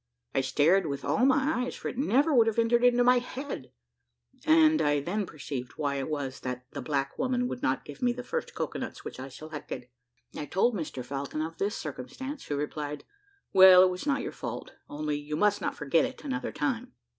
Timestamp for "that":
6.39-6.65